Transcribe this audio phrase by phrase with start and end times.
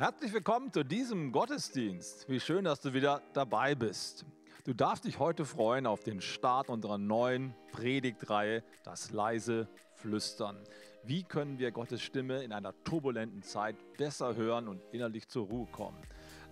[0.00, 2.28] Herzlich willkommen zu diesem Gottesdienst.
[2.28, 4.24] Wie schön, dass du wieder dabei bist.
[4.64, 10.62] Du darfst dich heute freuen auf den Start unserer neuen Predigtreihe, das leise Flüstern.
[11.02, 15.66] Wie können wir Gottes Stimme in einer turbulenten Zeit besser hören und innerlich zur Ruhe
[15.72, 16.00] kommen?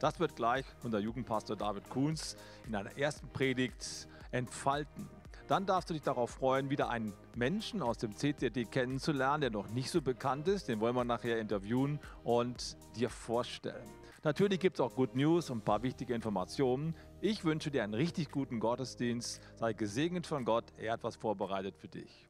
[0.01, 2.37] Das wird gleich unser Jugendpastor David Kuhns
[2.67, 5.09] in einer ersten Predigt entfalten.
[5.49, 9.69] Dann darfst du dich darauf freuen, wieder einen Menschen aus dem CCD kennenzulernen, der noch
[9.69, 10.67] nicht so bekannt ist.
[10.67, 13.89] Den wollen wir nachher interviewen und dir vorstellen.
[14.25, 16.97] Natürlich gibt es auch Good News und ein paar wichtige Informationen.
[17.21, 19.41] Ich wünsche dir einen richtig guten Gottesdienst.
[19.55, 20.65] Sei gesegnet von Gott.
[20.79, 22.29] Er hat was vorbereitet für dich.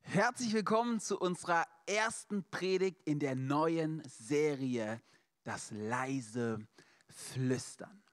[0.00, 5.02] Herzlich willkommen zu unserer ersten Predigt in der neuen Serie
[5.44, 6.66] Das leise
[7.10, 8.05] Flüstern.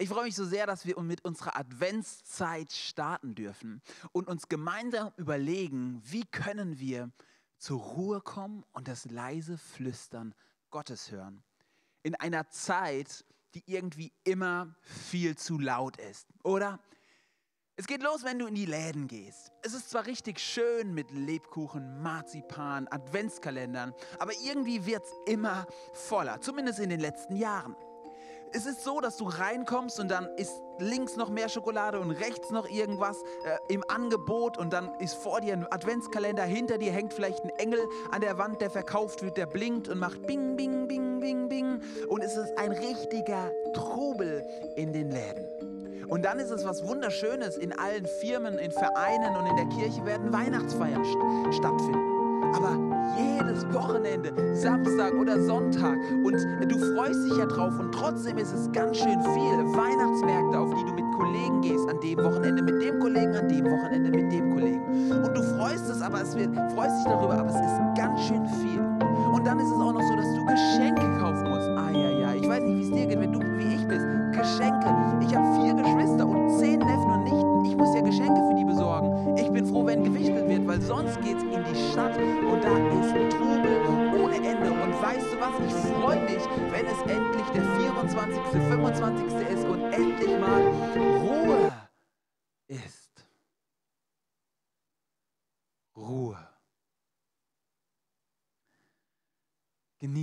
[0.00, 3.82] Ich freue mich so sehr, dass wir mit unserer Adventszeit starten dürfen
[4.12, 7.10] und uns gemeinsam überlegen, wie können wir
[7.58, 10.34] zur Ruhe kommen und das leise Flüstern
[10.70, 11.42] Gottes hören.
[12.02, 16.80] In einer Zeit, die irgendwie immer viel zu laut ist, oder?
[17.76, 19.52] Es geht los, wenn du in die Läden gehst.
[19.60, 26.40] Es ist zwar richtig schön mit Lebkuchen, Marzipan, Adventskalendern, aber irgendwie wird es immer voller,
[26.40, 27.76] zumindest in den letzten Jahren
[28.52, 32.50] es ist so, dass du reinkommst und dann ist links noch mehr Schokolade und rechts
[32.50, 37.12] noch irgendwas äh, im Angebot und dann ist vor dir ein Adventskalender, hinter dir hängt
[37.12, 40.88] vielleicht ein Engel an der Wand, der verkauft wird, der blinkt und macht bing, bing,
[40.88, 44.44] bing, bing, bing und es ist ein richtiger Trubel
[44.76, 45.44] in den Läden.
[46.08, 50.04] Und dann ist es was Wunderschönes, in allen Firmen, in Vereinen und in der Kirche
[50.04, 52.52] werden Weihnachtsfeiern st stattfinden.
[52.52, 56.34] Aber jedes Wochenende, Samstag oder Sonntag und
[56.68, 59.50] du freust dich ja drauf und trotzdem ist es ganz schön viel.
[59.76, 63.64] Weihnachtsmärkte, auf die du mit Kollegen gehst, an dem Wochenende mit dem Kollegen, an dem
[63.64, 65.12] Wochenende mit dem Kollegen.
[65.12, 68.46] Und du freust es, aber es wird, freust dich darüber, aber es ist ganz schön
[68.46, 68.80] viel.
[69.32, 69.39] Und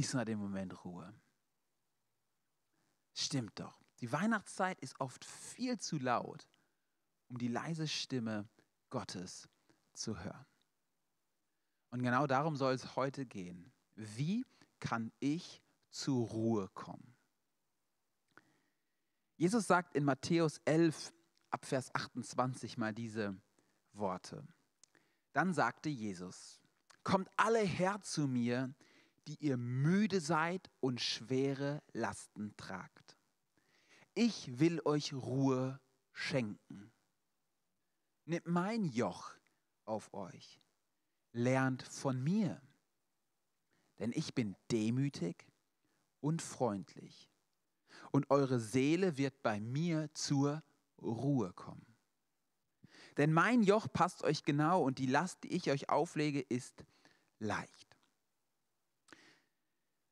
[0.08, 1.14] Genieß mal den Moment Ruhe.
[3.14, 3.84] Stimmt doch.
[4.00, 6.48] Die Weihnachtszeit ist oft viel zu laut,
[7.28, 8.48] um die leise Stimme
[8.90, 9.50] Gottes
[9.94, 10.46] zu hören.
[11.90, 13.74] Und genau darum soll es heute gehen.
[13.96, 14.46] Wie
[14.80, 17.14] kann ich zur Ruhe kommen?
[19.36, 21.12] Jesus sagt in Matthäus 11
[21.50, 23.36] ab Vers 28 mal diese
[23.92, 24.48] Worte.
[25.34, 26.62] Dann sagte Jesus,
[27.04, 28.74] kommt alle her zu mir,
[29.28, 33.18] die ihr müde seid und schwere Lasten tragt.
[34.14, 35.80] Ich will euch Ruhe
[36.14, 36.92] schenken.
[38.26, 39.34] Nehmt mein Joch
[39.86, 40.60] auf euch
[41.38, 42.62] lernt von mir,
[44.00, 45.48] denn ich bin demütig
[46.20, 47.30] und freundlich,
[48.12, 50.64] und eure Seele wird bei mir zur
[51.02, 51.96] Ruhe kommen.
[53.18, 56.86] Denn mein Joch passt euch genau und die Last, die ich euch auflege, ist
[57.40, 57.87] leicht.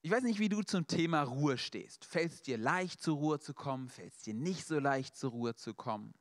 [0.06, 2.06] Ich weiß nicht, wie du zum Thema Ruhe stehst.
[2.06, 3.90] Fällt es dir leicht, zur Ruhe zu kommen?
[3.90, 6.14] Fällt es dir nicht so leicht, zur Ruhe zu kommen?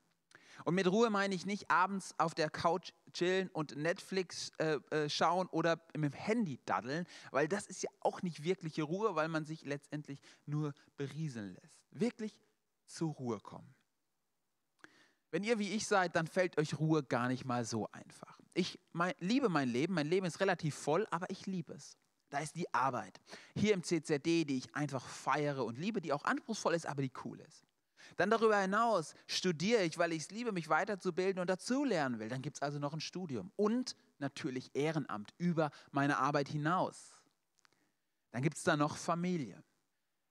[0.64, 5.10] Und mit Ruhe meine ich nicht abends auf der Couch chillen und Netflix äh, äh,
[5.10, 9.28] schauen oder mit dem Handy daddeln, weil das ist ja auch nicht wirkliche Ruhe, weil
[9.28, 11.84] man sich letztendlich nur berieseln lässt.
[11.90, 12.40] Wirklich
[12.86, 13.74] zur Ruhe kommen.
[15.30, 18.40] Wenn ihr wie ich seid, dann fällt euch Ruhe gar nicht mal so einfach.
[18.54, 21.98] Ich mein, liebe mein Leben, mein Leben ist relativ voll, aber ich liebe es.
[22.34, 23.20] Da ist die Arbeit.
[23.54, 27.12] Hier im CZD, die ich einfach feiere und liebe, die auch anspruchsvoll ist, aber die
[27.24, 27.62] cool ist.
[28.16, 32.28] Dann darüber hinaus studiere ich, weil ich es liebe, mich weiterzubilden und dazulernen will.
[32.28, 37.12] Dann gibt es also noch ein Studium und natürlich Ehrenamt über meine Arbeit hinaus.
[38.32, 39.62] Dann gibt es da noch Familie.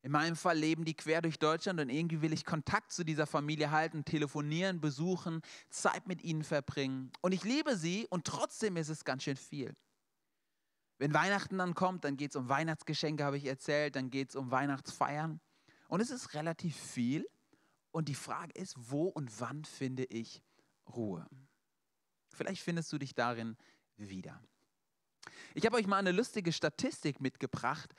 [0.01, 3.27] In meinem Fall leben die quer durch Deutschland und irgendwie will ich Kontakt zu dieser
[3.27, 7.13] Familie halten, telefonieren, besuchen, Zeit mit ihnen verbringen.
[7.21, 9.73] Und ich liebe sie und trotzdem ist es ganz schön viel.
[10.97, 14.35] Wenn Weihnachten dann kommt, dann geht es um Weihnachtsgeschenke, habe ich erzählt, dann geht es
[14.35, 15.39] um Weihnachtsfeiern.
[15.87, 17.27] Und es ist relativ viel.
[17.91, 20.41] Und die Frage ist, wo und wann finde ich
[20.87, 21.27] Ruhe?
[22.29, 23.57] Vielleicht findest du dich darin
[23.97, 24.41] wieder.
[25.53, 27.93] Ich habe euch mal eine lustige Statistik mitgebracht,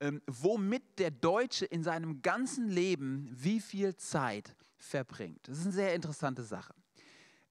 [0.00, 5.48] ähm, womit der Deutsche in seinem ganzen Leben wie viel Zeit verbringt.
[5.48, 6.74] Das ist eine sehr interessante Sache.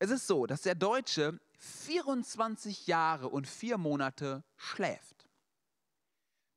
[0.01, 5.29] Es ist so, dass der Deutsche 24 Jahre und vier Monate schläft.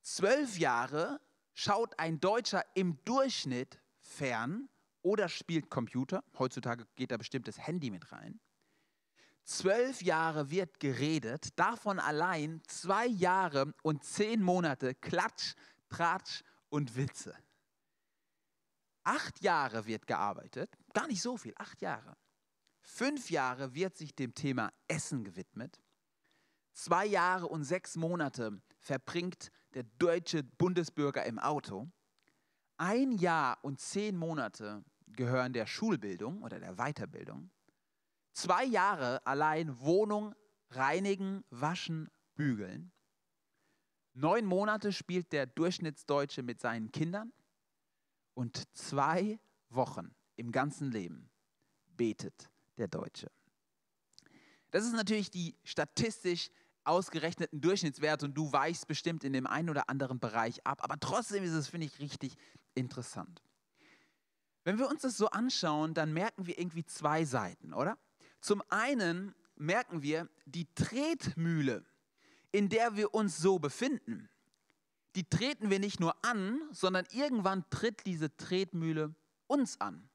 [0.00, 1.20] Zwölf Jahre
[1.52, 4.70] schaut ein Deutscher im Durchschnitt fern
[5.02, 6.24] oder spielt Computer.
[6.38, 8.40] Heutzutage geht da bestimmt das Handy mit rein.
[9.42, 15.52] Zwölf Jahre wird geredet, davon allein zwei Jahre und zehn Monate Klatsch,
[15.90, 17.36] Tratsch und Witze.
[19.02, 22.16] Acht Jahre wird gearbeitet, gar nicht so viel, acht Jahre.
[22.86, 25.82] Fünf Jahre wird sich dem Thema Essen gewidmet.
[26.74, 31.90] Zwei Jahre und sechs Monate verbringt der deutsche Bundesbürger im Auto.
[32.76, 37.50] Ein Jahr und zehn Monate gehören der Schulbildung oder der Weiterbildung.
[38.32, 40.34] Zwei Jahre allein Wohnung
[40.68, 42.92] reinigen, waschen, bügeln.
[44.12, 47.32] Neun Monate spielt der Durchschnittsdeutsche mit seinen Kindern.
[48.34, 49.40] Und zwei
[49.70, 51.30] Wochen im ganzen Leben
[51.96, 53.30] betet der Deutsche.
[54.70, 56.50] Das ist natürlich die statistisch
[56.84, 60.82] ausgerechneten Durchschnittswerte und du weichst bestimmt in dem einen oder anderen Bereich ab.
[60.82, 62.36] Aber trotzdem ist es, finde ich, richtig
[62.74, 63.42] interessant.
[64.64, 67.98] Wenn wir uns das so anschauen, dann merken wir irgendwie zwei Seiten, oder?
[68.40, 71.84] Zum einen merken wir die Tretmühle,
[72.50, 74.28] in der wir uns so befinden.
[75.16, 79.14] Die treten wir nicht nur an, sondern irgendwann tritt diese Tretmühle
[79.46, 80.08] uns an.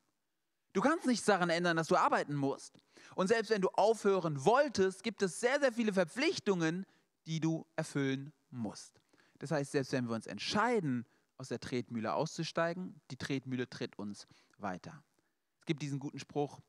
[0.74, 2.80] Du kannst nichts daran ändern, dass du arbeiten musst.
[3.16, 6.86] Und selbst wenn du aufhören wolltest, gibt es sehr, sehr viele Verpflichtungen,
[7.26, 9.02] die du erfüllen musst.
[9.40, 11.06] Das heißt, selbst wenn wir uns entscheiden,
[11.38, 14.28] aus der Tretmühle auszusteigen, die Tretmühle tritt uns
[14.58, 15.04] weiter.
[15.60, 16.60] Es gibt diesen guten Spruch,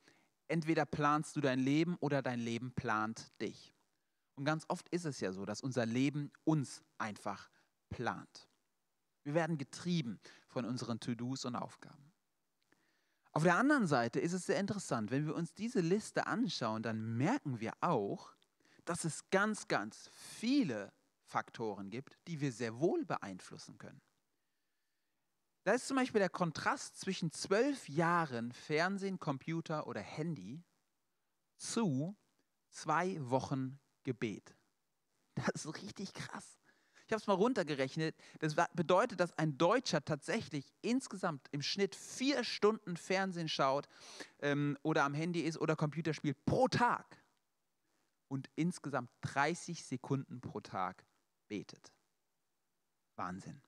[0.49, 3.75] entweder planst du dein Leben oder dein Leben plant dich.
[4.37, 7.51] Und ganz oft ist es ja so, dass unser Leben uns einfach
[7.91, 8.49] plant.
[9.25, 12.10] Wir werden getrieben von unseren To-Dos und Aufgaben.
[13.33, 17.17] Auf der anderen Seite ist es sehr interessant, wenn wir uns diese Liste anschauen, dann
[17.17, 18.35] merken wir auch,
[18.85, 20.93] dass es ganz, ganz viele
[21.23, 24.01] Faktoren gibt, die wir sehr wohl beeinflussen können.
[25.63, 30.65] Da ist zum Beispiel der Kontrast zwischen zwölf Jahren Fernsehen, Computer oder Handy
[31.59, 32.17] zu
[32.71, 34.57] zwei Wochen Gebet.
[35.35, 36.60] Das ist richtig krass.
[37.11, 38.15] Ich habe es mal runtergerechnet.
[38.39, 43.89] Das bedeutet, dass ein Deutscher tatsächlich insgesamt im Schnitt vier Stunden Fernsehen schaut
[44.39, 47.21] ähm, oder am Handy ist oder Computer spielt pro Tag
[48.29, 51.05] und insgesamt 30 Sekunden pro Tag
[51.49, 51.93] betet.
[53.17, 53.61] Wahnsinn.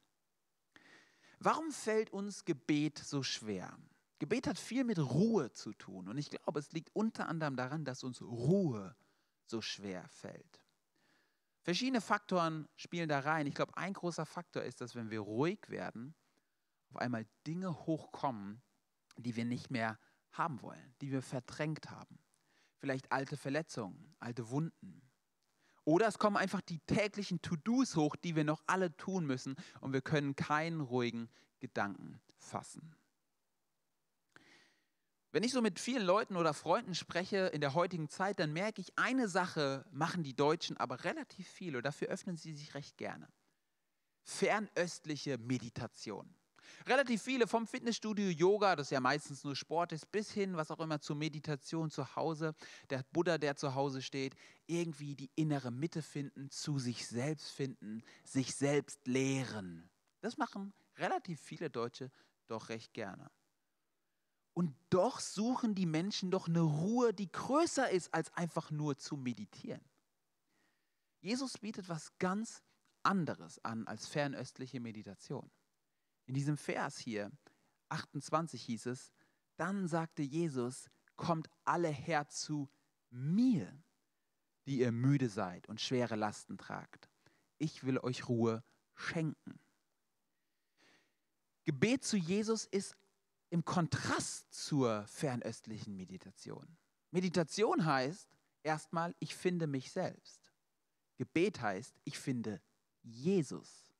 [1.40, 3.76] Warum fällt uns Gebet so schwer?
[4.20, 7.84] Gebet hat viel mit Ruhe zu tun und ich glaube, es liegt unter anderem daran,
[7.84, 8.94] dass uns Ruhe
[9.46, 10.61] so schwer fällt.
[11.62, 13.46] Verschiedene Faktoren spielen da rein.
[13.46, 16.14] Ich glaube, ein großer Faktor ist, dass wenn wir ruhig werden,
[16.90, 18.62] auf einmal Dinge hochkommen,
[19.16, 19.98] die wir nicht mehr
[20.32, 22.18] haben wollen, die wir verdrängt haben.
[22.78, 25.02] Vielleicht alte Verletzungen, alte Wunden,
[25.84, 29.92] oder es kommen einfach die täglichen To-Dos hoch, die wir noch alle tun müssen und
[29.92, 31.28] wir können keinen ruhigen
[31.58, 32.94] Gedanken fassen.
[35.32, 38.82] Wenn ich so mit vielen Leuten oder Freunden spreche in der heutigen Zeit, dann merke
[38.82, 42.98] ich, eine Sache machen die Deutschen aber relativ viel und dafür öffnen sie sich recht
[42.98, 43.26] gerne.
[44.24, 46.34] Fernöstliche Meditation.
[46.86, 50.80] Relativ viele vom Fitnessstudio Yoga, das ja meistens nur Sport ist, bis hin, was auch
[50.80, 52.54] immer, zur Meditation zu Hause,
[52.90, 54.34] der Buddha, der zu Hause steht,
[54.66, 59.90] irgendwie die innere Mitte finden, zu sich selbst finden, sich selbst lehren.
[60.20, 62.10] Das machen relativ viele Deutsche
[62.48, 63.30] doch recht gerne.
[64.54, 69.16] Und doch suchen die Menschen doch eine Ruhe, die größer ist, als einfach nur zu
[69.16, 69.80] meditieren.
[71.20, 72.62] Jesus bietet was ganz
[73.02, 75.50] anderes an als fernöstliche Meditation.
[76.26, 77.30] In diesem Vers hier,
[77.88, 79.12] 28 hieß es,
[79.56, 82.68] dann sagte Jesus, kommt alle her zu
[83.10, 83.72] mir,
[84.66, 87.08] die ihr müde seid und schwere Lasten tragt.
[87.58, 89.60] Ich will euch Ruhe schenken.
[91.64, 92.96] Gebet zu Jesus ist
[93.52, 96.78] im Kontrast zur fernöstlichen Meditation.
[97.10, 98.26] Meditation heißt
[98.62, 100.50] erstmal, ich finde mich selbst.
[101.18, 102.62] Gebet heißt, ich finde
[103.02, 103.92] Jesus.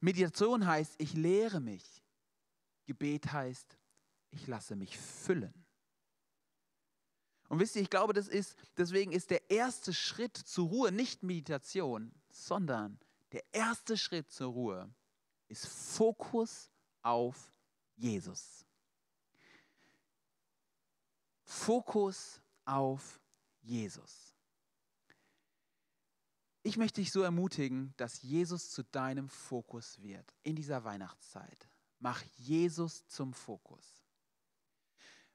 [0.00, 2.02] Meditation heißt, ich lehre mich.
[2.86, 3.78] Gebet heißt,
[4.30, 5.64] ich lasse mich füllen.
[7.48, 11.22] Und wisst ihr, ich glaube, das ist, deswegen ist der erste Schritt zur Ruhe nicht
[11.22, 12.98] Meditation, sondern
[13.30, 14.92] der erste Schritt zur Ruhe
[15.46, 17.52] ist Fokus auf
[17.94, 18.63] Jesus.
[21.44, 23.20] Fokus auf
[23.60, 24.34] Jesus.
[26.62, 31.68] Ich möchte dich so ermutigen, dass Jesus zu deinem Fokus wird in dieser Weihnachtszeit.
[31.98, 34.02] Mach Jesus zum Fokus.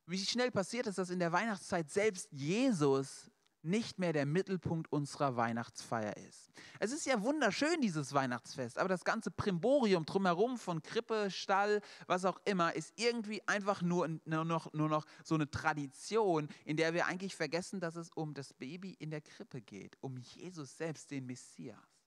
[0.08, 3.30] Wie schnell passiert es, dass in der Weihnachtszeit selbst Jesus
[3.62, 6.50] nicht mehr der Mittelpunkt unserer Weihnachtsfeier ist.
[6.80, 12.26] Es ist ja wunderschön, dieses Weihnachtsfest, aber das ganze Primborium drumherum von Krippe, Stall, was
[12.26, 16.94] auch immer, ist irgendwie einfach nur, nur, noch, nur noch so eine Tradition, in der
[16.94, 21.12] wir eigentlich vergessen, dass es um das Baby in der Krippe geht, um Jesus selbst,
[21.12, 21.99] den Messias.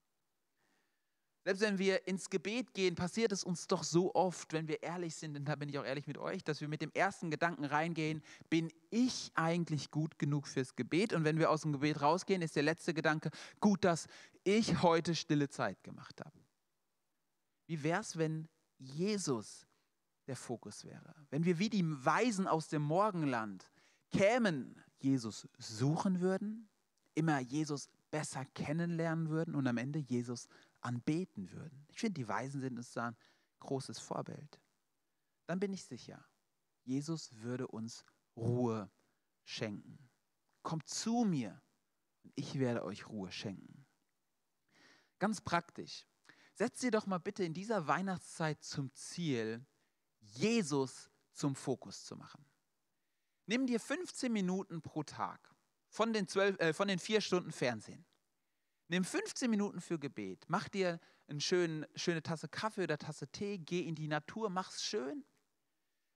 [1.45, 5.17] Selbst wenn wir ins Gebet gehen, passiert es uns doch so oft, wenn wir ehrlich
[5.17, 7.65] sind, und da bin ich auch ehrlich mit euch, dass wir mit dem ersten Gedanken
[7.65, 11.13] reingehen, bin ich eigentlich gut genug fürs Gebet?
[11.13, 13.31] Und wenn wir aus dem Gebet rausgehen, ist der letzte Gedanke,
[13.61, 14.07] gut, dass
[14.45, 16.39] ich heute stille Zeit gemacht habe.
[17.67, 19.67] Wie wäre es, wenn Jesus
[20.29, 21.15] der Fokus wäre?
[21.31, 23.69] Wenn wir wie die Weisen aus dem Morgenland
[24.13, 26.69] kämen, Jesus suchen würden,
[27.15, 30.47] immer Jesus besser kennenlernen würden und am Ende Jesus
[30.83, 31.87] anbeten würden.
[31.89, 33.17] Ich finde, die Weisen sind uns da ein
[33.61, 34.61] großes Vorbild.
[35.47, 36.25] Dann bin ich sicher,
[36.83, 38.05] Jesus würde uns
[38.37, 38.91] Ruhe
[39.45, 40.11] schenken.
[40.63, 41.61] Kommt zu mir
[42.23, 43.87] und ich werde euch Ruhe schenken.
[45.19, 46.07] Ganz praktisch.
[46.55, 49.65] Setzt ihr doch mal bitte in dieser Weihnachtszeit zum Ziel,
[50.21, 52.45] Jesus zum Fokus zu machen.
[53.47, 55.55] Nimm dir 15 Minuten pro Tag
[55.89, 58.05] von den, 12, äh, von den vier Stunden Fernsehen.
[58.89, 60.45] Nimm 15 Minuten für Gebet.
[60.49, 63.59] Mach dir eine schöne, schöne Tasse Kaffee oder Tasse Tee.
[63.59, 65.25] Geh in die Natur, mach's schön.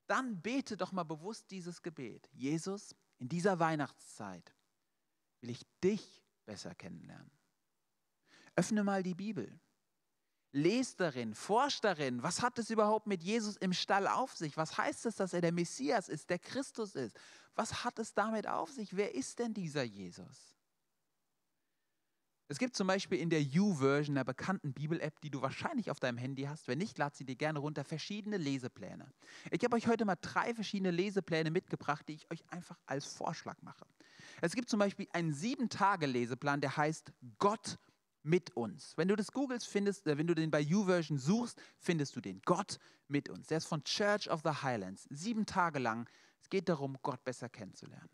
[0.06, 2.28] Dann bete doch mal bewusst dieses Gebet.
[2.32, 4.54] Jesus, in dieser Weihnachtszeit
[5.40, 7.30] will ich dich besser kennenlernen.
[8.54, 9.60] Öffne mal die Bibel.
[10.52, 14.56] Lest darin, forscht darin, was hat es überhaupt mit Jesus im Stall auf sich?
[14.56, 17.18] Was heißt es, dass er der Messias ist, der Christus ist?
[17.54, 18.96] Was hat es damit auf sich?
[18.96, 20.55] Wer ist denn dieser Jesus?
[22.48, 26.16] Es gibt zum Beispiel in der U-Version, der bekannten Bibel-App, die du wahrscheinlich auf deinem
[26.16, 26.68] Handy hast.
[26.68, 27.84] Wenn nicht, lad sie dir gerne runter.
[27.84, 29.12] Verschiedene Lesepläne.
[29.50, 33.60] Ich habe euch heute mal drei verschiedene Lesepläne mitgebracht, die ich euch einfach als Vorschlag
[33.62, 33.84] mache.
[34.40, 37.78] Es gibt zum Beispiel einen sieben-Tage-Leseplan, der heißt Gott
[38.22, 38.96] mit uns.
[38.96, 42.42] Wenn du das googelst, findest, äh, wenn du den bei U-Version suchst, findest du den.
[42.44, 43.48] Gott mit uns.
[43.48, 45.06] Der ist von Church of the Highlands.
[45.10, 46.08] Sieben Tage lang.
[46.40, 48.10] Es geht darum, Gott besser kennenzulernen.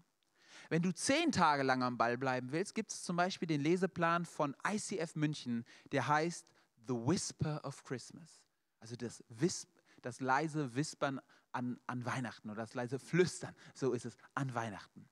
[0.68, 4.24] Wenn du zehn Tage lang am Ball bleiben willst, gibt es zum Beispiel den Leseplan
[4.24, 6.46] von ICF München, der heißt
[6.86, 8.42] The Whisper of Christmas.
[8.80, 9.68] Also das, Wisp,
[10.00, 11.20] das leise Wispern
[11.52, 15.08] an, an Weihnachten oder das leise Flüstern, so ist es, an Weihnachten.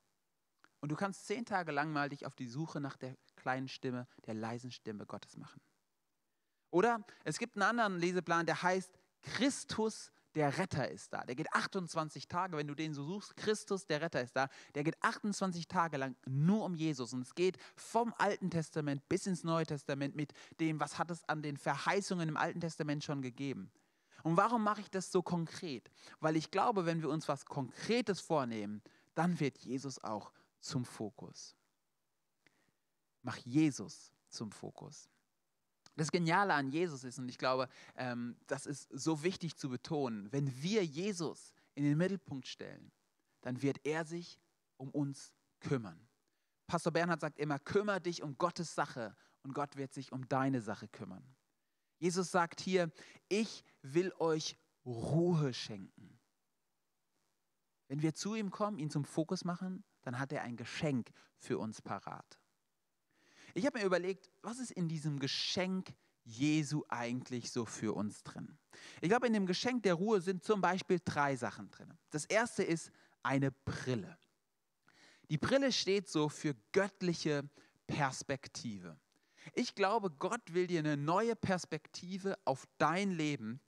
[0.80, 4.06] Und du kannst zehn Tage lang mal dich auf die Suche nach der kleinen Stimme,
[4.26, 5.60] der leisen Stimme Gottes machen.
[6.70, 8.90] Oder es gibt einen anderen Leseplan, der heißt
[9.22, 11.24] Christus der Retter ist da.
[11.24, 14.48] Der geht 28 Tage, wenn du den so suchst, Christus, der Retter ist da.
[14.74, 17.12] Der geht 28 Tage lang nur um Jesus.
[17.12, 21.28] Und es geht vom Alten Testament bis ins Neue Testament mit dem, was hat es
[21.28, 23.70] an den Verheißungen im Alten Testament schon gegeben.
[24.22, 25.90] Und warum mache ich das so konkret?
[26.20, 28.82] Weil ich glaube, wenn wir uns was Konkretes vornehmen,
[29.14, 31.56] dann wird Jesus auch zum Fokus.
[33.22, 35.08] Mach Jesus zum Fokus.
[35.96, 40.32] Das Geniale an Jesus ist, und ich glaube, ähm, das ist so wichtig zu betonen,
[40.32, 42.90] wenn wir Jesus in den Mittelpunkt stellen,
[43.42, 44.38] dann wird er sich
[44.76, 46.08] um uns kümmern.
[46.66, 50.60] Pastor Bernhard sagt immer, kümmere dich um Gottes Sache und Gott wird sich um deine
[50.60, 51.24] Sache kümmern.
[51.98, 52.90] Jesus sagt hier,
[53.28, 54.56] ich will euch
[54.86, 56.18] Ruhe schenken.
[57.88, 61.58] Wenn wir zu ihm kommen, ihn zum Fokus machen, dann hat er ein Geschenk für
[61.58, 62.39] uns parat.
[63.54, 68.58] Ich habe mir überlegt, was ist in diesem Geschenk Jesu eigentlich so für uns drin?
[69.00, 71.92] Ich glaube, in dem Geschenk der Ruhe sind zum Beispiel drei Sachen drin.
[72.10, 72.90] Das erste ist
[73.22, 74.18] eine Brille.
[75.30, 77.48] Die Brille steht so für göttliche
[77.86, 78.98] Perspektive.
[79.54, 83.60] Ich glaube, Gott will dir eine neue Perspektive auf dein Leben,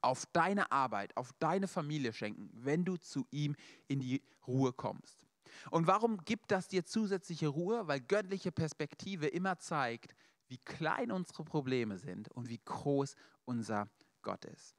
[0.00, 3.54] auf deine Arbeit, auf deine Familie schenken, wenn du zu ihm
[3.88, 5.24] in die Ruhe kommst.
[5.70, 7.86] Und warum gibt das dir zusätzliche Ruhe?
[7.88, 10.14] Weil göttliche Perspektive immer zeigt,
[10.48, 13.90] wie klein unsere Probleme sind und wie groß unser
[14.22, 14.76] Gott ist.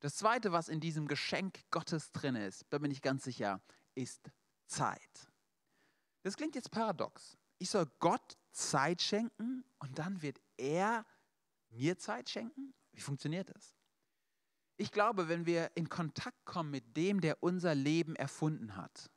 [0.00, 3.60] Das Zweite, was in diesem Geschenk Gottes drin ist, da bin ich ganz sicher,
[3.94, 4.30] ist
[4.66, 5.32] Zeit.
[6.22, 7.36] Das klingt jetzt paradox.
[7.58, 11.04] Ich soll Gott Zeit schenken und dann wird er
[11.70, 12.74] mir Zeit schenken?
[12.92, 13.74] Wie funktioniert das?
[14.76, 19.10] Ich glaube, wenn wir in Kontakt kommen mit dem, der unser Leben erfunden hat,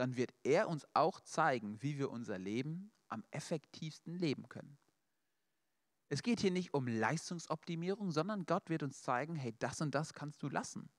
[0.00, 4.78] dann wird er uns auch zeigen, wie wir unser Leben am effektivsten leben können.
[6.08, 10.14] Es geht hier nicht um Leistungsoptimierung, sondern Gott wird uns zeigen, hey, das und das
[10.14, 10.90] kannst du lassen.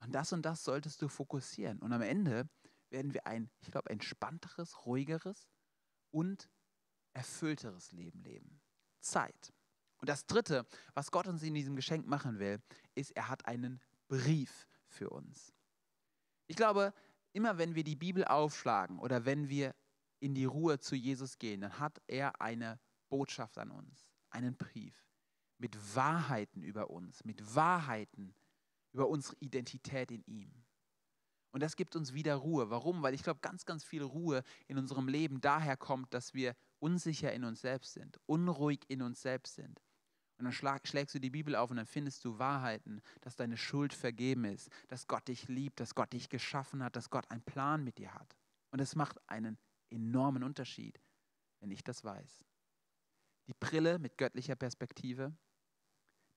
[0.00, 1.80] Und das und das solltest du fokussieren.
[1.80, 2.48] Und am Ende
[2.88, 5.46] werden wir ein, ich glaube, entspannteres, ruhigeres
[6.10, 6.48] und
[7.12, 8.62] erfüllteres Leben leben.
[9.00, 9.52] Zeit.
[9.98, 12.62] Und das Dritte, was Gott uns in diesem Geschenk machen will,
[12.94, 15.52] ist, er hat einen Brief für uns.
[16.46, 16.94] Ich glaube,
[17.32, 19.74] immer wenn wir die Bibel aufschlagen oder wenn wir
[20.20, 25.06] in die Ruhe zu Jesus gehen, dann hat er eine Botschaft an uns, einen Brief
[25.58, 28.34] mit Wahrheiten über uns, mit Wahrheiten
[28.92, 30.64] über unsere Identität in ihm.
[31.52, 32.70] Und das gibt uns wieder Ruhe.
[32.70, 33.02] Warum?
[33.02, 37.32] Weil ich glaube, ganz, ganz viel Ruhe in unserem Leben daher kommt, dass wir unsicher
[37.32, 39.82] in uns selbst sind, unruhig in uns selbst sind.
[40.40, 43.58] Und dann schlag, schlägst du die Bibel auf und dann findest du Wahrheiten, dass deine
[43.58, 47.42] Schuld vergeben ist, dass Gott dich liebt, dass Gott dich geschaffen hat, dass Gott einen
[47.42, 48.38] Plan mit dir hat.
[48.70, 49.58] Und es macht einen
[49.90, 50.98] enormen Unterschied,
[51.58, 52.42] wenn ich das weiß.
[53.48, 55.36] Die Brille mit göttlicher Perspektive,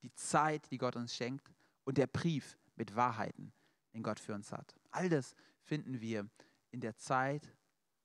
[0.01, 1.49] die Zeit, die Gott uns schenkt
[1.85, 3.53] und der Brief mit Wahrheiten,
[3.93, 4.75] den Gott für uns hat.
[4.91, 6.29] All das finden wir
[6.71, 7.55] in der Zeit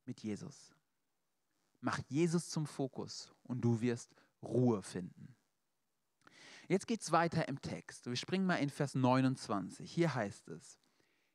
[0.04, 0.76] mit Jesus.
[1.80, 5.34] Mach Jesus zum Fokus und du wirst Ruhe finden.
[6.68, 8.04] Jetzt geht es weiter im Text.
[8.06, 9.90] Wir springen mal in Vers 29.
[9.90, 10.78] Hier heißt es,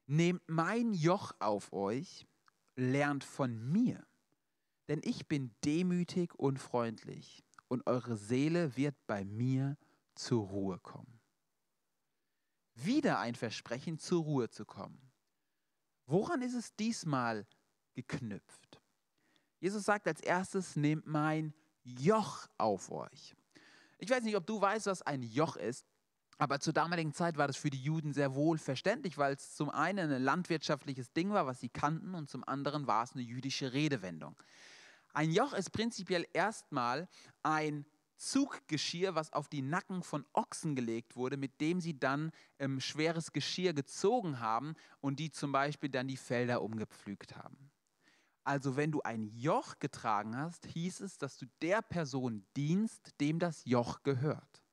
[0.05, 2.27] nehmt mein Joch auf euch,
[2.75, 4.05] lernt von mir,
[4.87, 9.75] denn ich bin demütig und freundlich und eure Seele wird bei mir
[10.13, 11.19] zur Ruhe kommen.
[12.75, 15.11] Wieder ein Versprechen, zur Ruhe zu kommen.
[16.05, 17.47] Woran ist es diesmal
[17.95, 18.79] geknüpft?
[19.59, 23.35] Jesus sagt als erstes, nehmt mein Joch auf euch.
[24.03, 25.87] Ich weiß nicht, ob du weißt, was ein Joch ist,
[26.37, 29.69] aber zur damaligen Zeit war das für die Juden sehr wohl verständlich, weil es zum
[29.69, 33.71] einen ein landwirtschaftliches Ding war, was sie kannten, und zum anderen war es eine jüdische
[33.71, 34.35] Redewendung.
[35.13, 37.07] Ein Joch ist prinzipiell erstmal
[37.43, 37.85] ein
[38.17, 43.31] Zuggeschirr, was auf die Nacken von Ochsen gelegt wurde, mit dem sie dann ähm, schweres
[43.31, 47.71] Geschirr gezogen haben und die zum Beispiel dann die Felder umgepflügt haben.
[48.43, 53.39] Also wenn du ein Joch getragen hast, hieß es, dass du der Person dienst, dem
[53.39, 54.63] das Joch gehört.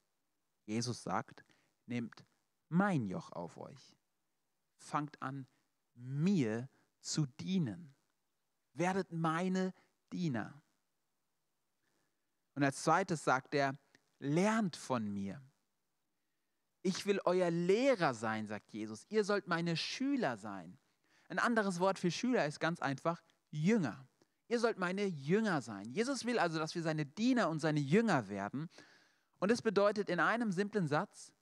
[0.67, 1.45] Jesus sagt,
[1.87, 2.25] nehmt
[2.69, 3.97] mein Joch auf euch.
[4.77, 5.47] Fangt an,
[5.95, 6.69] mir
[7.01, 7.95] zu dienen.
[8.73, 9.73] Werdet meine
[10.13, 10.63] Diener.
[12.55, 13.79] Und als zweites sagt er,
[14.19, 15.41] lernt von mir.
[16.83, 19.05] Ich will euer Lehrer sein, sagt Jesus.
[19.09, 20.79] Ihr sollt meine Schüler sein.
[21.29, 24.07] Ein anderes Wort für Schüler ist ganz einfach Jünger.
[24.49, 25.93] Ihr sollt meine Jünger sein.
[25.93, 28.69] Jesus will also, dass wir seine Diener und seine Jünger werden.
[29.39, 31.33] Und es bedeutet in einem simplen Satz,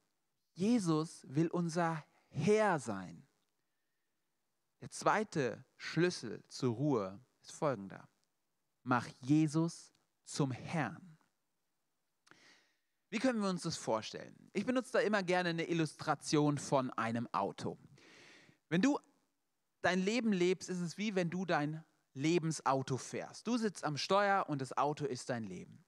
[0.53, 3.27] Jesus will unser Herr sein.
[4.81, 8.09] Der zweite Schlüssel zur Ruhe ist folgender.
[8.83, 9.93] Mach Jesus
[10.25, 11.17] zum Herrn.
[13.11, 14.51] Wie können wir uns das vorstellen?
[14.53, 17.79] Ich benutze da immer gerne eine Illustration von einem Auto.
[18.69, 18.99] Wenn du
[19.81, 21.83] dein Leben lebst, ist es wie wenn du dein
[22.15, 23.47] Lebensauto fährst.
[23.47, 25.85] Du sitzt am Steuer und das Auto ist dein Leben.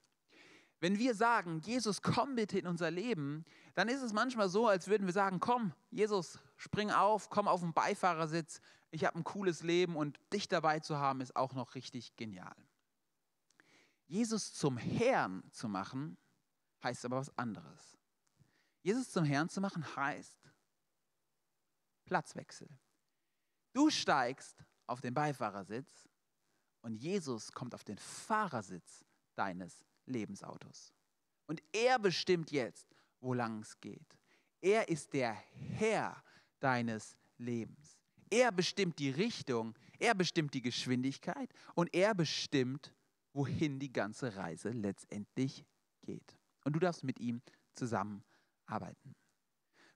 [0.81, 4.89] Wenn wir sagen, Jesus, komm bitte in unser Leben, dann ist es manchmal so, als
[4.89, 9.63] würden wir sagen, komm, Jesus, spring auf, komm auf den Beifahrersitz, ich habe ein cooles
[9.63, 12.57] Leben und dich dabei zu haben, ist auch noch richtig genial.
[14.07, 16.17] Jesus zum Herrn zu machen,
[16.83, 17.99] heißt aber was anderes.
[18.83, 20.51] Jesus zum Herrn zu machen heißt
[22.07, 22.69] Platzwechsel.
[23.73, 26.09] Du steigst auf den Beifahrersitz
[26.83, 29.05] und Jesus kommt auf den Fahrersitz
[29.37, 30.93] deines Lebensautos.
[31.47, 32.89] Und er bestimmt jetzt,
[33.21, 34.19] wo lang es geht.
[34.61, 36.23] Er ist der Herr
[36.59, 37.99] deines Lebens.
[38.31, 42.93] Er bestimmt die Richtung, er bestimmt die Geschwindigkeit und er bestimmt,
[43.33, 45.65] wohin die ganze Reise letztendlich
[46.03, 46.37] geht.
[46.65, 47.43] Und du darfst mit ihm
[47.75, 49.15] zusammenarbeiten.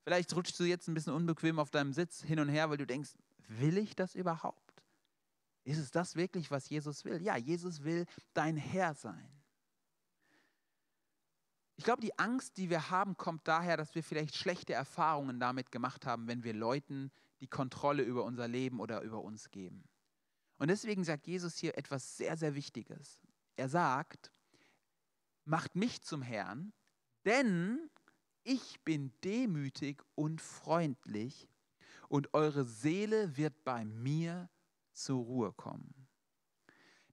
[0.05, 2.87] Vielleicht rutschst du jetzt ein bisschen unbequem auf deinem Sitz hin und her, weil du
[2.87, 3.11] denkst,
[3.49, 4.84] will ich das überhaupt?
[5.65, 7.23] Ist es das wirklich, was Jesus will?
[7.23, 9.31] Ja, Jesus will dein Herr sein.
[11.77, 15.73] Ich glaube, die Angst, die wir haben, kommt daher, dass wir vielleicht schlechte Erfahrungen damit
[15.73, 19.89] gemacht haben, wenn wir Leuten die Kontrolle über unser Leben oder über uns geben.
[20.59, 23.21] Und deswegen sagt Jesus hier etwas sehr, sehr Wichtiges.
[23.57, 24.31] Er sagt,
[25.45, 26.73] macht mich zum Herrn,
[27.25, 27.91] denn
[28.45, 31.49] ich bin demütig und freundlich
[32.09, 34.49] und eure Seele wird bei mir
[34.95, 36.05] zur Ruhe kommen.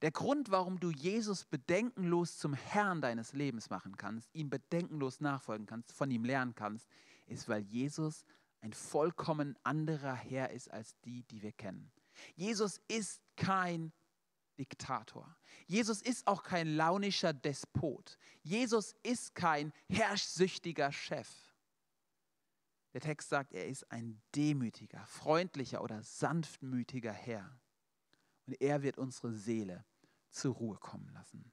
[0.01, 5.67] Der Grund, warum du Jesus bedenkenlos zum Herrn deines Lebens machen kannst, ihm bedenkenlos nachfolgen
[5.67, 6.87] kannst, von ihm lernen kannst,
[7.27, 8.25] ist, weil Jesus
[8.61, 11.91] ein vollkommen anderer Herr ist als die, die wir kennen.
[12.35, 13.91] Jesus ist kein
[14.57, 15.35] Diktator.
[15.67, 18.17] Jesus ist auch kein launischer Despot.
[18.41, 21.29] Jesus ist kein herrschsüchtiger Chef.
[22.93, 27.60] Der Text sagt, er ist ein demütiger, freundlicher oder sanftmütiger Herr
[28.45, 29.85] und er wird unsere Seele
[30.29, 31.51] zur Ruhe kommen lassen.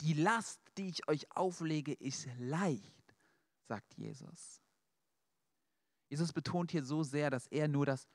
[0.00, 3.14] Die Last, die ich euch auflege, ist leicht,
[3.68, 4.62] sagt Jesus.
[6.08, 8.08] Jesus betont hier so sehr, dass er nur das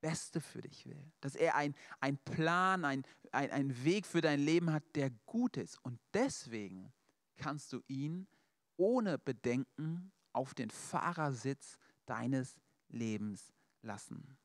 [0.00, 1.12] Beste für dich will.
[1.20, 5.78] Dass er einen Plan, ein, ein, einen Weg für dein Leben hat, der gut ist.
[5.82, 6.92] Und deswegen
[7.36, 8.28] kannst du ihn
[8.76, 12.56] ohne Bedenken auf den Fahrersitz deines
[12.88, 14.38] Lebens lassen.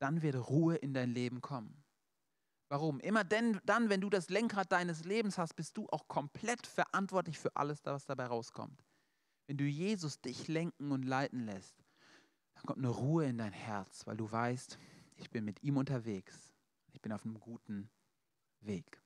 [0.00, 1.84] Dann wird Ruhe in dein Leben kommen.
[2.68, 3.00] Warum?
[3.00, 7.38] Immer denn, dann, wenn du das Lenkrad deines Lebens hast, bist du auch komplett verantwortlich
[7.38, 8.84] für alles, was dabei rauskommt.
[9.46, 11.84] Wenn du Jesus dich lenken und leiten lässt,
[12.54, 14.78] dann kommt eine Ruhe in dein Herz, weil du weißt,
[15.16, 16.54] ich bin mit ihm unterwegs.
[16.92, 17.90] Ich bin auf einem guten
[18.60, 19.02] Weg.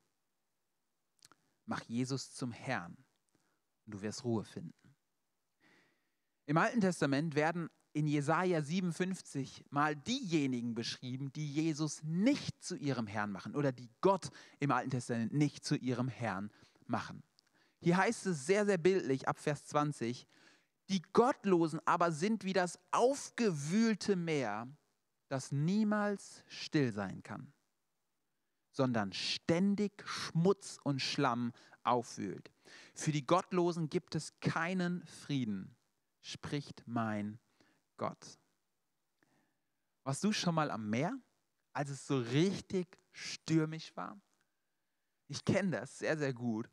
[1.64, 2.96] Mach Jesus zum Herrn
[3.86, 4.94] und du wirst Ruhe finden.
[6.46, 13.06] Im Alten Testament werden in Jesaja 57 mal diejenigen beschrieben, die Jesus nicht zu ihrem
[13.06, 16.50] Herrn machen oder die Gott im Alten Testament nicht zu ihrem Herrn
[16.86, 17.22] machen.
[17.80, 20.26] Hier heißt es sehr, sehr bildlich ab Vers 20,
[20.90, 24.66] die Gottlosen aber sind wie das aufgewühlte Meer,
[25.28, 27.52] das niemals still sein kann,
[28.72, 31.52] sondern ständig Schmutz und Schlamm
[31.84, 32.50] aufwühlt.
[32.94, 35.76] Für die Gottlosen gibt es keinen Frieden,
[36.20, 37.38] spricht mein
[37.96, 38.38] Gott.
[40.02, 41.18] Warst du schon mal am Meer,
[41.72, 44.20] als es so richtig stürmisch war?
[45.28, 46.68] Ich kenne das sehr, sehr gut.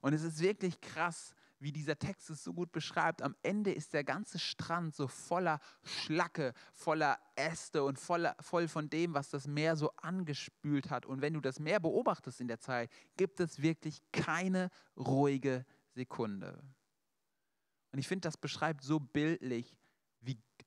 [0.00, 3.22] Und es ist wirklich krass, wie dieser Text es so gut beschreibt.
[3.22, 8.90] Am Ende ist der ganze Strand so voller Schlacke, voller Äste und voller, voll von
[8.90, 11.06] dem, was das Meer so angespült hat.
[11.06, 16.62] Und wenn du das Meer beobachtest in der Zeit, gibt es wirklich keine ruhige Sekunde.
[17.92, 19.74] Und ich finde, das beschreibt so bildlich,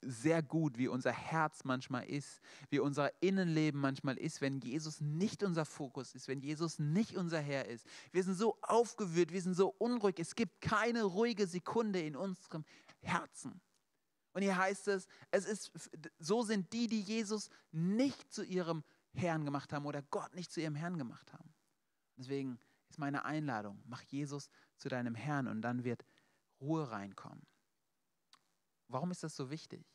[0.02, 5.44] sehr gut, wie unser Herz manchmal ist, wie unser Innenleben manchmal ist, wenn Jesus nicht
[5.44, 7.86] unser Fokus ist, wenn Jesus nicht unser Herr ist.
[8.12, 10.20] Wir sind so aufgewühlt, wir sind so unruhig.
[10.20, 12.64] Es gibt keine ruhige Sekunde in unserem
[13.02, 13.60] Herzen.
[14.34, 15.72] Und hier heißt es, es ist,
[16.20, 20.62] so sind die, die Jesus nicht zu ihrem Herrn gemacht haben oder Gott nicht zu
[20.62, 21.54] ihrem Herrn gemacht haben.
[22.16, 26.06] Deswegen ist meine Einladung, mach Jesus zu deinem Herrn und dann wird
[26.62, 27.46] Ruhe reinkommen.
[28.90, 29.86] Warum ist das so wichtig?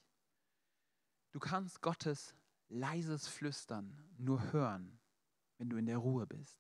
[1.33, 2.35] Du kannst Gottes
[2.68, 4.98] leises Flüstern nur hören,
[5.59, 6.59] wenn du in der Ruhe bist.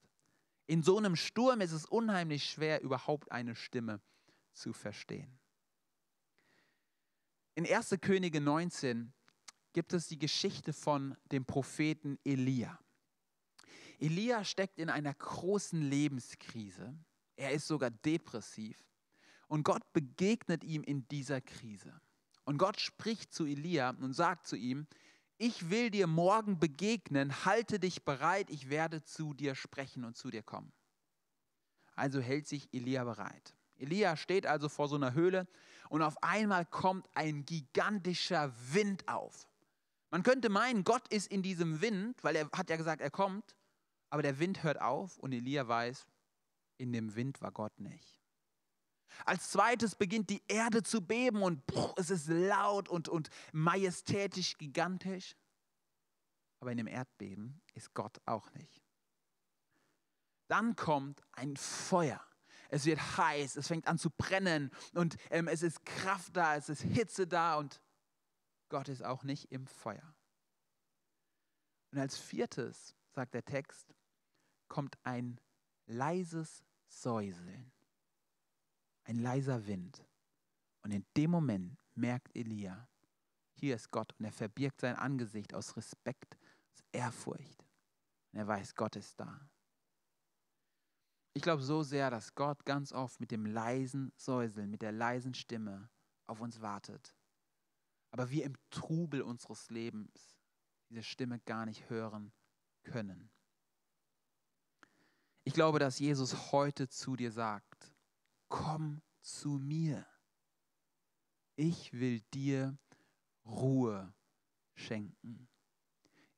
[0.66, 4.00] In so einem Sturm ist es unheimlich schwer, überhaupt eine Stimme
[4.52, 5.38] zu verstehen.
[7.54, 7.96] In 1.
[8.00, 9.12] Könige 19
[9.72, 12.78] gibt es die Geschichte von dem Propheten Elia.
[14.00, 16.98] Elia steckt in einer großen Lebenskrise.
[17.36, 18.76] Er ist sogar depressiv.
[19.46, 22.00] Und Gott begegnet ihm in dieser Krise.
[22.44, 24.86] Und Gott spricht zu Elia und sagt zu ihm,
[25.36, 30.30] ich will dir morgen begegnen, halte dich bereit, ich werde zu dir sprechen und zu
[30.30, 30.72] dir kommen.
[31.96, 33.54] Also hält sich Elia bereit.
[33.76, 35.46] Elia steht also vor so einer Höhle
[35.88, 39.48] und auf einmal kommt ein gigantischer Wind auf.
[40.10, 43.56] Man könnte meinen, Gott ist in diesem Wind, weil er hat ja gesagt, er kommt,
[44.10, 46.06] aber der Wind hört auf und Elia weiß,
[46.78, 48.23] in dem Wind war Gott nicht.
[49.24, 51.62] Als zweites beginnt die Erde zu beben und
[51.96, 55.36] es ist laut und, und majestätisch, gigantisch.
[56.60, 58.82] Aber in dem Erdbeben ist Gott auch nicht.
[60.48, 62.20] Dann kommt ein Feuer.
[62.70, 66.68] Es wird heiß, es fängt an zu brennen und ähm, es ist Kraft da, es
[66.68, 67.80] ist Hitze da und
[68.68, 70.14] Gott ist auch nicht im Feuer.
[71.92, 73.94] Und als viertes, sagt der Text,
[74.68, 75.40] kommt ein
[75.86, 77.73] leises Säuseln
[79.04, 80.04] ein leiser Wind.
[80.82, 82.88] Und in dem Moment merkt Elia,
[83.54, 86.36] hier ist Gott und er verbirgt sein Angesicht aus Respekt,
[86.74, 87.64] aus Ehrfurcht.
[88.32, 89.48] Und er weiß, Gott ist da.
[91.34, 95.34] Ich glaube so sehr, dass Gott ganz oft mit dem leisen Säuseln, mit der leisen
[95.34, 95.90] Stimme
[96.26, 97.14] auf uns wartet.
[98.10, 100.38] Aber wir im Trubel unseres Lebens
[100.88, 102.32] diese Stimme gar nicht hören
[102.84, 103.30] können.
[105.42, 107.73] Ich glaube, dass Jesus heute zu dir sagt,
[108.54, 110.06] komm zu mir.
[111.56, 112.78] Ich will dir
[113.44, 114.14] Ruhe
[114.76, 115.48] schenken.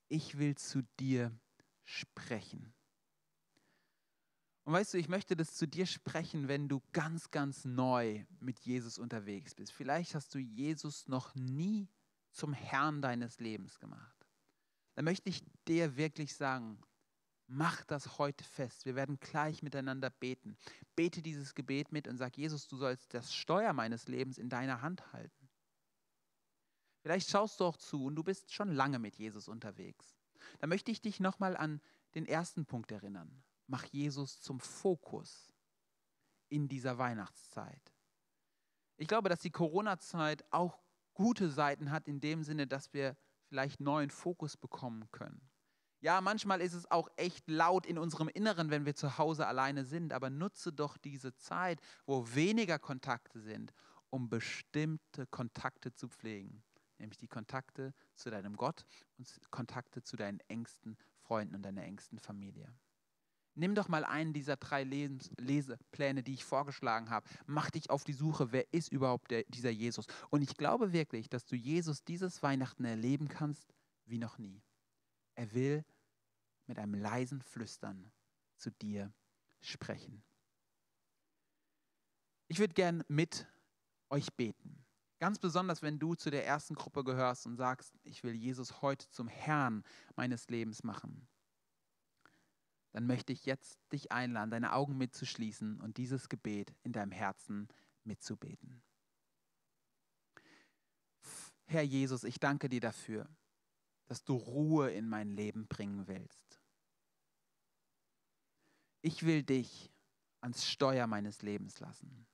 [0.08, 1.38] Ich will zu dir
[1.84, 2.74] sprechen.
[4.64, 8.60] Und weißt du, ich möchte das zu dir sprechen, wenn du ganz, ganz neu mit
[8.60, 9.72] Jesus unterwegs bist.
[9.72, 11.86] Vielleicht hast du Jesus noch nie
[12.30, 14.26] zum Herrn deines Lebens gemacht.
[14.94, 16.80] Dann möchte ich dir wirklich sagen,
[17.48, 18.86] Mach das heute fest.
[18.86, 20.56] Wir werden gleich miteinander beten.
[20.96, 24.82] Bete dieses Gebet mit und sag, Jesus, du sollst das Steuer meines Lebens in deiner
[24.82, 25.48] Hand halten.
[27.02, 30.16] Vielleicht schaust du auch zu und du bist schon lange mit Jesus unterwegs.
[30.58, 31.80] Da möchte ich dich nochmal an
[32.16, 33.44] den ersten Punkt erinnern.
[33.68, 35.54] Mach Jesus zum Fokus
[36.48, 37.92] in dieser Weihnachtszeit.
[38.96, 40.80] Ich glaube, dass die Corona-Zeit auch
[41.14, 43.16] gute Seiten hat in dem Sinne, dass wir
[43.48, 45.48] vielleicht neuen Fokus bekommen können.
[46.06, 49.84] Ja, manchmal ist es auch echt laut in unserem Inneren, wenn wir zu Hause alleine
[49.84, 53.74] sind, aber nutze doch diese Zeit, wo weniger Kontakte sind,
[54.08, 56.62] um bestimmte Kontakte zu pflegen,
[56.98, 58.86] nämlich die Kontakte zu deinem Gott
[59.18, 62.72] und Kontakte zu deinen engsten Freunden und deiner engsten Familie.
[63.56, 67.28] Nimm doch mal einen dieser drei Lebens Lesepläne, die ich vorgeschlagen habe.
[67.46, 70.06] Mach dich auf die Suche, wer ist überhaupt der, dieser Jesus?
[70.30, 74.62] Und ich glaube wirklich, dass du Jesus dieses Weihnachten erleben kannst wie noch nie.
[75.34, 75.84] Er will
[76.66, 78.10] mit einem leisen Flüstern
[78.56, 79.12] zu dir
[79.60, 80.22] sprechen.
[82.48, 83.46] Ich würde gern mit
[84.08, 84.84] euch beten.
[85.18, 89.08] Ganz besonders, wenn du zu der ersten Gruppe gehörst und sagst, ich will Jesus heute
[89.08, 89.82] zum Herrn
[90.14, 91.26] meines Lebens machen.
[92.92, 97.68] Dann möchte ich jetzt dich einladen, deine Augen mitzuschließen und dieses Gebet in deinem Herzen
[98.04, 98.82] mitzubeten.
[101.66, 103.28] Herr Jesus, ich danke dir dafür,
[104.06, 106.45] dass du Ruhe in mein Leben bringen willst.
[109.06, 109.92] Ich will dich
[110.40, 112.26] ans Steuer meines Lebens lassen.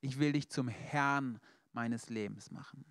[0.00, 1.38] Ich will dich zum Herrn
[1.74, 2.90] meines Lebens machen.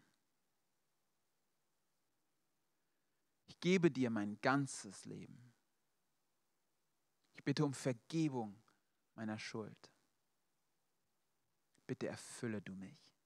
[3.48, 5.56] Ich gebe dir mein ganzes Leben.
[7.34, 8.62] Ich bitte um Vergebung
[9.16, 9.92] meiner Schuld.
[11.88, 13.18] Bitte erfülle du mich.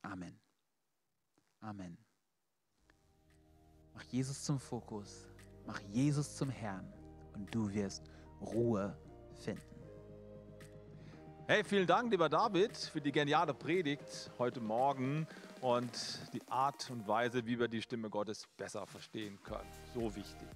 [0.00, 0.40] Amen.
[1.60, 1.98] Amen.
[3.92, 5.26] Mach Jesus zum Fokus,
[5.66, 6.92] mach Jesus zum Herrn
[7.34, 8.04] und du wirst
[8.40, 8.96] Ruhe
[9.34, 9.62] finden.
[11.48, 15.26] Hey, vielen Dank, lieber David, für die geniale Predigt heute Morgen
[15.60, 15.90] und
[16.32, 19.70] die Art und Weise, wie wir die Stimme Gottes besser verstehen können.
[19.94, 20.48] So wichtig.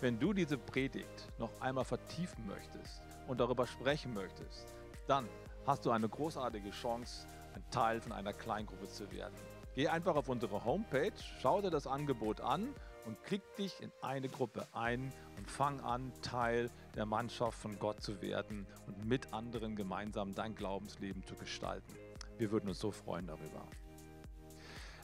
[0.00, 4.66] Wenn du diese Predigt noch einmal vertiefen möchtest und darüber sprechen möchtest,
[5.08, 5.28] dann
[5.66, 9.34] hast du eine großartige Chance, ein Teil von einer Kleingruppe zu werden.
[9.74, 12.68] Geh einfach auf unsere Homepage, schau dir das Angebot an
[13.06, 18.02] und klick dich in eine Gruppe ein und fang an, Teil der Mannschaft von Gott
[18.02, 21.94] zu werden und mit anderen gemeinsam dein Glaubensleben zu gestalten.
[22.38, 23.66] Wir würden uns so freuen darüber.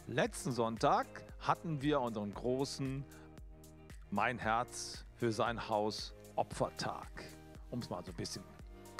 [0.07, 1.07] Letzten Sonntag
[1.41, 3.05] hatten wir unseren großen
[4.11, 7.25] Mein Herz für sein Haus Opfertag,
[7.71, 8.43] um es mal so ein bisschen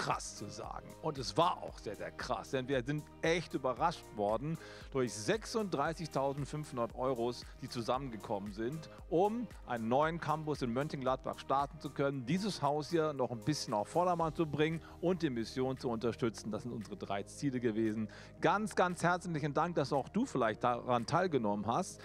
[0.01, 0.89] krass zu sagen.
[1.03, 4.57] Und es war auch sehr, sehr krass, denn wir sind echt überrascht worden
[4.93, 12.25] durch 36.500 Euros, die zusammengekommen sind, um einen neuen Campus in Mönchengladbach starten zu können,
[12.25, 16.51] dieses Haus hier noch ein bisschen auf Vordermann zu bringen und die Mission zu unterstützen.
[16.51, 18.09] Das sind unsere drei Ziele gewesen.
[18.41, 22.01] Ganz, ganz herzlichen Dank, dass auch du vielleicht daran teilgenommen hast.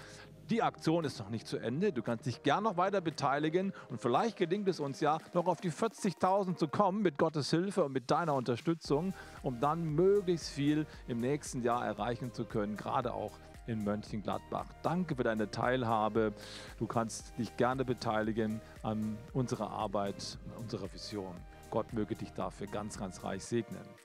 [0.51, 1.91] Die Aktion ist noch nicht zu Ende.
[1.91, 5.59] Du kannst dich gern noch weiter beteiligen und vielleicht gelingt es uns ja, noch auf
[5.59, 10.85] die 40.000 zu kommen mit Gottes Hilfe und mit deiner Unterstützung, um dann möglichst viel
[11.07, 13.31] im nächsten Jahr erreichen zu können, gerade auch
[13.65, 14.67] in Mönchengladbach.
[14.83, 16.33] Danke für deine Teilhabe.
[16.77, 21.35] Du kannst dich gerne beteiligen an unserer Arbeit, unserer Vision.
[21.71, 24.04] Gott möge dich dafür ganz, ganz reich segnen.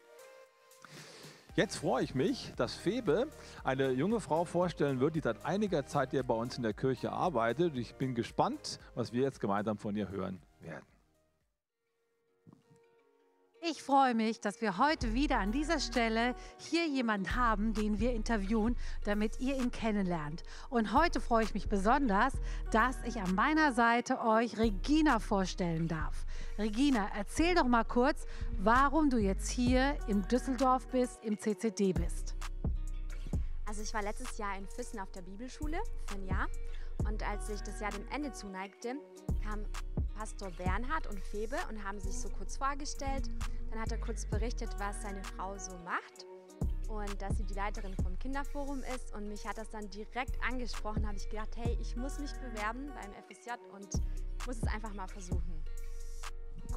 [1.57, 3.27] Jetzt freue ich mich, dass Febe
[3.65, 7.11] eine junge Frau vorstellen wird, die seit einiger Zeit hier bei uns in der Kirche
[7.11, 7.77] arbeitet.
[7.77, 10.90] Ich bin gespannt, was wir jetzt gemeinsam von ihr hören werden.
[13.63, 18.15] Ich freue mich, dass wir heute wieder an dieser Stelle hier jemanden haben, den wir
[18.15, 20.45] interviewen, damit ihr ihn kennenlernt.
[20.71, 22.33] Und heute freue ich mich besonders,
[22.71, 26.25] dass ich an meiner Seite euch Regina vorstellen darf.
[26.57, 28.25] Regina, erzähl doch mal kurz,
[28.57, 32.35] warum du jetzt hier in Düsseldorf bist, im CCD bist.
[33.67, 36.49] Also ich war letztes Jahr in Füssen auf der Bibelschule für ein Jahr
[37.07, 38.97] und als sich das Jahr dem Ende zuneigte,
[39.43, 39.65] kam
[40.17, 43.29] Pastor Bernhard und Febe und haben sich so kurz vorgestellt.
[43.71, 46.27] Dann hat er kurz berichtet, was seine Frau so macht
[46.91, 49.15] und dass sie die Leiterin vom Kinderforum ist.
[49.15, 51.07] Und mich hat das dann direkt angesprochen.
[51.07, 53.89] habe ich gedacht, hey, ich muss mich bewerben beim FSJ und
[54.47, 55.63] muss es einfach mal versuchen.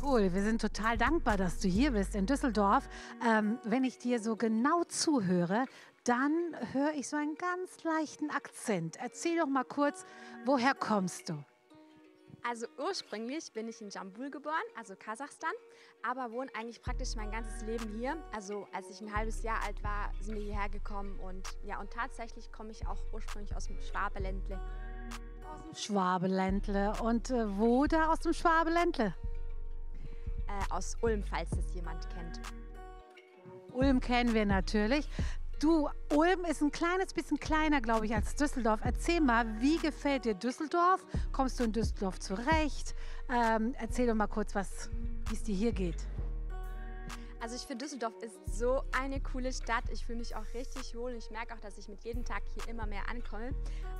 [0.02, 2.88] Cool, wir sind total dankbar, dass du hier bist in Düsseldorf.
[3.26, 5.66] Ähm, wenn ich dir so genau zuhöre,
[6.04, 8.98] dann höre ich so einen ganz leichten Akzent.
[8.98, 10.06] Erzähl doch mal kurz,
[10.46, 11.44] woher kommst du?
[12.46, 15.54] Also ursprünglich bin ich in Jambul geboren, also Kasachstan,
[16.02, 18.18] aber wohne eigentlich praktisch mein ganzes Leben hier.
[18.34, 21.90] Also als ich ein halbes Jahr alt war, sind wir hierher gekommen und ja, und
[21.92, 24.60] tatsächlich komme ich auch ursprünglich aus dem Schwabeländle.
[25.46, 26.94] Aus dem Schwabeländle.
[27.02, 29.16] Und äh, wo da aus dem Schwabeländle?
[30.48, 32.42] Äh, aus Ulm, falls das jemand kennt.
[33.72, 35.08] Ulm kennen wir natürlich.
[35.64, 38.82] Du, Ulm ist ein kleines bisschen kleiner, glaube ich, als Düsseldorf.
[38.84, 41.06] Erzähl mal, wie gefällt dir Düsseldorf?
[41.32, 42.94] Kommst du in Düsseldorf zurecht?
[43.30, 46.06] Ähm, erzähl doch mal kurz, wie es dir hier geht.
[47.40, 49.86] Also ich finde, Düsseldorf ist so eine coole Stadt.
[49.90, 52.44] Ich fühle mich auch richtig wohl und ich merke auch, dass ich mit jedem Tag
[52.54, 53.52] hier immer mehr ankomme.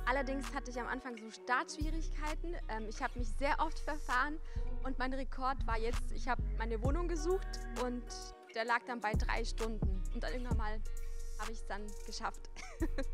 [0.04, 2.56] Allerdings hatte ich am Anfang so Startschwierigkeiten.
[2.68, 4.38] Ähm, ich habe mich sehr oft verfahren
[4.82, 7.48] und mein Rekord war jetzt, ich habe meine Wohnung gesucht
[7.82, 8.04] und
[8.54, 10.02] der lag dann bei drei Stunden.
[10.12, 10.80] Und dann irgendwann mal
[11.44, 12.40] habe ich es dann geschafft.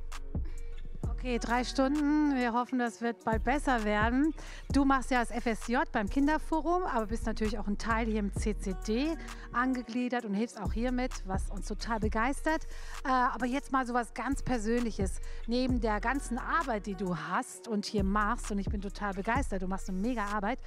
[1.09, 2.35] Okay, drei Stunden.
[2.35, 4.33] Wir hoffen, das wird bald besser werden.
[4.73, 8.33] Du machst ja das FSJ beim Kinderforum, aber bist natürlich auch ein Teil hier im
[8.33, 9.19] CCD
[9.53, 12.65] angegliedert und hilfst auch hier mit, was uns total begeistert.
[13.05, 15.21] Äh, aber jetzt mal so was ganz Persönliches.
[15.47, 19.61] Neben der ganzen Arbeit, die du hast und hier machst, und ich bin total begeistert,
[19.61, 20.59] du machst eine mega Arbeit,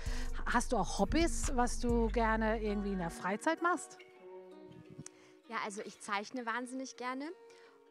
[0.45, 3.97] hast du auch Hobbys, was du gerne irgendwie in der Freizeit machst?
[5.49, 7.25] Ja, also ich zeichne wahnsinnig gerne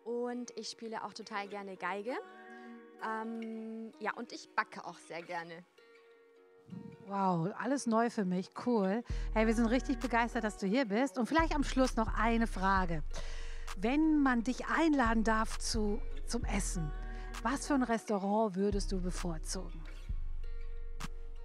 [0.04, 2.14] und ich spiele auch total gerne Geige.
[3.04, 5.64] Ähm, ja, und ich backe auch sehr gerne.
[7.06, 9.02] Wow, alles neu für mich, cool.
[9.34, 11.18] Hey, wir sind richtig begeistert, dass du hier bist.
[11.18, 13.02] Und vielleicht am Schluss noch eine Frage.
[13.76, 16.90] Wenn man dich einladen darf zu, zum Essen,
[17.42, 19.82] was für ein Restaurant würdest du bevorzugen?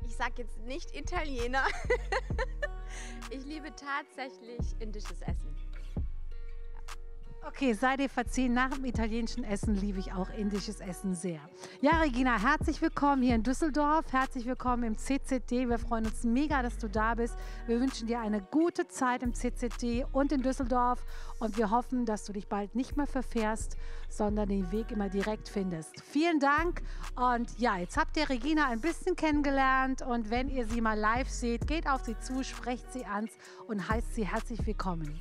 [0.06, 1.66] Ich sage jetzt nicht Italiener.
[3.30, 5.56] ich liebe tatsächlich indisches Essen.
[7.46, 8.54] Okay, sei dir verziehen.
[8.54, 11.40] Nach dem italienischen Essen liebe ich auch indisches Essen sehr.
[11.82, 14.12] Ja, Regina, herzlich willkommen hier in Düsseldorf.
[14.12, 15.70] Herzlich willkommen im CCD.
[15.70, 17.36] Wir freuen uns mega, dass du da bist.
[17.66, 21.06] Wir wünschen dir eine gute Zeit im CCD und in Düsseldorf.
[21.40, 23.78] Und wir hoffen, dass du dich bald nicht mehr verfährst,
[24.10, 26.00] sondern den Weg immer direkt findest.
[26.02, 26.82] Vielen Dank.
[27.16, 30.02] Und ja, jetzt habt ihr Regina ein bisschen kennengelernt.
[30.02, 33.30] Und wenn ihr sie mal live seht, geht auf sie zu, sprecht sie an
[33.68, 35.20] und heißt sie herzlich willkommen.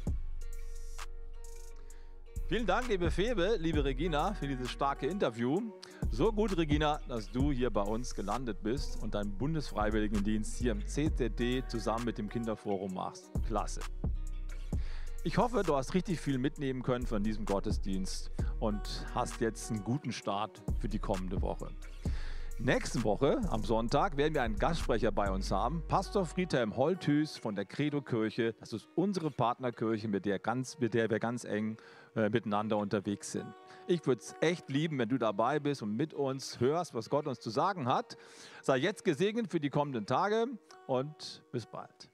[2.49, 5.61] Vielen Dank, liebe Febe, liebe Regina, für dieses starke Interview.
[6.13, 10.87] So gut, Regina, dass du hier bei uns gelandet bist und deinen Bundesfreiwilligendienst hier im
[10.87, 13.33] CZD zusammen mit dem Kinderforum machst.
[13.49, 13.81] Klasse.
[15.25, 18.31] Ich hoffe, du hast richtig viel mitnehmen können von diesem Gottesdienst
[18.61, 21.67] und hast jetzt einen guten Start für die kommende Woche.
[22.59, 27.55] Nächste Woche, am Sonntag, werden wir einen Gastsprecher bei uns haben, Pastor Friedhelm Holthüß von
[27.55, 28.55] der Credo-Kirche.
[28.61, 31.77] Das ist unsere Partnerkirche, mit der, ganz, mit der wir ganz eng
[32.17, 33.47] äh, miteinander unterwegs sind.
[33.87, 37.27] Ich würde es echt lieben, wenn du dabei bist und mit uns hörst, was Gott
[37.27, 38.17] uns zu sagen hat.
[38.63, 40.47] Sei jetzt gesegnet für die kommenden Tage
[40.87, 42.11] und bis bald.